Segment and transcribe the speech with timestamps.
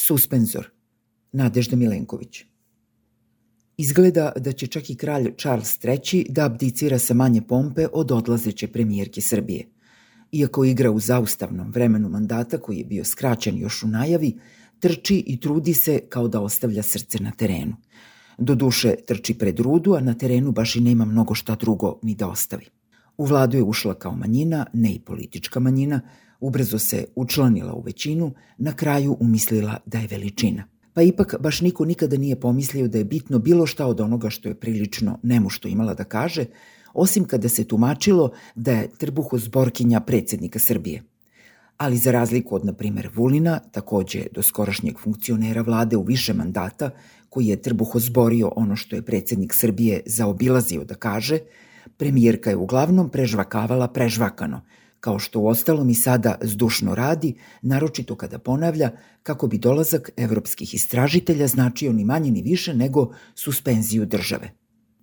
[0.00, 0.70] Suspenzor.
[1.32, 2.44] Nadežda Milenković.
[3.76, 8.68] Izgleda da će čak i kralj Charles III da abdicira sa manje pompe od odlazeće
[8.68, 9.66] premijerke Srbije.
[10.32, 14.38] Iako igra u zaustavnom vremenu mandata koji je bio skraćen još u najavi,
[14.78, 17.76] trči i trudi se kao da ostavlja srce na terenu.
[18.38, 22.14] Do duše trči pred rudu, a na terenu baš i nema mnogo šta drugo ni
[22.14, 22.66] da ostavi.
[23.20, 26.00] U vladu je ušla kao manjina, ne i politička manjina,
[26.40, 30.64] ubrzo se učlanila u većinu, na kraju umislila da je veličina.
[30.94, 34.48] Pa ipak baš niko nikada nije pomislio da je bitno bilo šta od onoga što
[34.48, 36.44] je prilično nemušto imala da kaže,
[36.94, 41.02] osim kada se tumačilo da je trbuhozborkinja predsednika Srbije.
[41.76, 46.90] Ali za razliku od, na primer, Vulina, takođe do skorašnjeg funkcionera vlade u više mandata,
[47.28, 51.38] koji je trbuhozborio ono što je predsednik Srbije zaobilazio da kaže,
[52.00, 54.62] premijerka je uglavnom prežvakavala prežvakano,
[55.00, 58.90] kao što u ostalom i sada zdušno radi, naročito kada ponavlja
[59.22, 64.50] kako bi dolazak evropskih istražitelja značio ni manje ni više nego suspenziju države.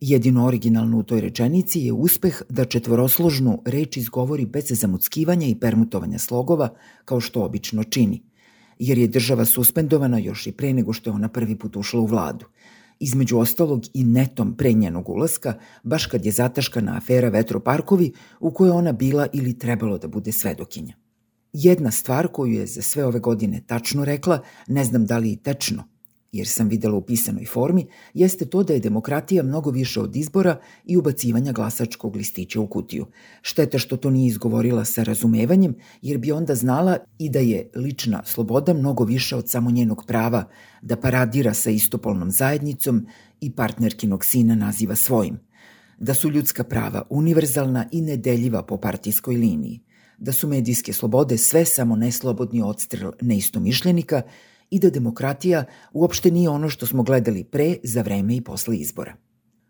[0.00, 6.18] Jedino originalno u toj rečenici je uspeh da četvorosložnu reč izgovori bez zamuckivanja i permutovanja
[6.18, 6.68] slogova,
[7.04, 8.22] kao što obično čini,
[8.78, 12.06] jer je država suspendovana još i pre nego što je ona prvi put ušla u
[12.06, 12.46] vladu–
[13.04, 18.70] između ostalog i netom pre njenog ulaska, baš kad je zataškana afera Vetroparkovi u kojoj
[18.70, 20.94] ona bila ili trebalo da bude svedokinja.
[21.52, 25.36] Jedna stvar koju je za sve ove godine tačno rekla, ne znam da li i
[25.36, 25.84] tečno,
[26.34, 30.56] jer sam videla u pisanoj formi, jeste to da je demokratija mnogo više od izbora
[30.84, 33.06] i ubacivanja glasačkog listića u kutiju.
[33.42, 38.22] Šteta što to nije izgovorila sa razumevanjem, jer bi onda znala i da je lična
[38.24, 40.44] sloboda mnogo više od samo njenog prava
[40.82, 43.06] da paradira sa istopolnom zajednicom
[43.40, 45.38] i partnerkinog sina naziva svojim.
[45.98, 49.80] Da su ljudska prava univerzalna i nedeljiva po partijskoj liniji.
[50.18, 54.22] Da su medijske slobode sve samo neslobodni odstrel neistomišljenika–
[54.74, 59.14] i da demokratija uopšte nije ono što smo gledali pre, za vreme i posle izbora.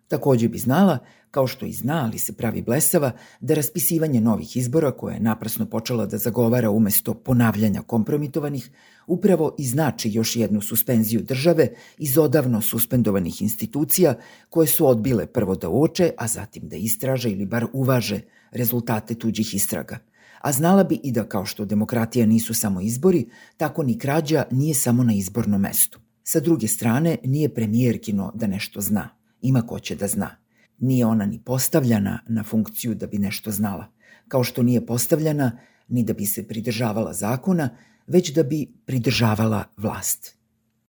[0.09, 0.99] Takođe bi znala,
[1.31, 5.67] kao što i zna, ali se pravi blesava, da raspisivanje novih izbora, koje je naprasno
[5.67, 8.71] počela da zagovara umesto ponavljanja kompromitovanih,
[9.07, 11.69] upravo i znači još jednu suspenziju države
[11.99, 14.15] iz odavno suspendovanih institucija
[14.49, 18.21] koje su odbile prvo da uoče, a zatim da istraže ili bar uvaže
[18.53, 19.99] rezultate tuđih istraga–
[20.45, 24.75] a znala bi i da kao što demokratija nisu samo izbori, tako ni krađa nije
[24.75, 26.01] samo na izbornom mestu.
[26.23, 29.09] Sa druge strane, nije premijerkino da nešto zna.
[29.41, 30.31] Ima ko će da zna.
[30.79, 33.87] Nije ona ni postavljana na funkciju da bi nešto znala,
[34.29, 37.69] kao što nije postavljana ni da bi se pridržavala zakona,
[38.07, 40.37] već da bi pridržavala vlast.